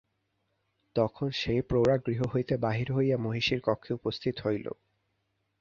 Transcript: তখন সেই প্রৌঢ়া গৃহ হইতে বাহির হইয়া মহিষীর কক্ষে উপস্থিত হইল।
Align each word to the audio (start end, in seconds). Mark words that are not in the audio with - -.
তখন 0.95 1.27
সেই 1.31 1.61
প্রৌঢ়া 1.61 1.97
গৃহ 1.97 2.19
হইতে 2.33 2.53
বাহির 2.57 2.87
হইয়া 2.91 3.17
মহিষীর 3.17 3.59
কক্ষে 3.63 3.91
উপস্থিত 3.93 4.35
হইল। 4.45 4.65